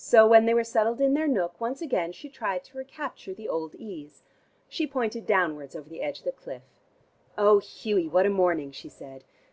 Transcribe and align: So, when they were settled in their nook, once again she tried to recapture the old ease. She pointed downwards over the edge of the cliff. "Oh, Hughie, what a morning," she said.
So, 0.00 0.26
when 0.26 0.44
they 0.44 0.54
were 0.54 0.64
settled 0.64 1.00
in 1.00 1.14
their 1.14 1.28
nook, 1.28 1.60
once 1.60 1.80
again 1.80 2.10
she 2.10 2.28
tried 2.28 2.64
to 2.64 2.78
recapture 2.78 3.32
the 3.32 3.48
old 3.48 3.76
ease. 3.76 4.24
She 4.68 4.88
pointed 4.88 5.24
downwards 5.24 5.76
over 5.76 5.88
the 5.88 6.02
edge 6.02 6.18
of 6.18 6.24
the 6.24 6.32
cliff. 6.32 6.62
"Oh, 7.38 7.60
Hughie, 7.60 8.08
what 8.08 8.26
a 8.26 8.28
morning," 8.30 8.72
she 8.72 8.88
said. 8.88 9.22